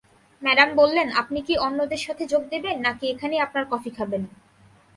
[0.41, 4.23] Madam বললেন, আপনি কি অন্যদের সাথে যোগ দেবেন নাকি এখানেই আপনার কফি খাবেন?